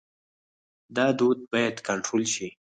دا 0.95 1.07
دود 1.19 1.39
باید 1.51 1.75
کنټرول 1.87 2.23
شي. 2.33 2.47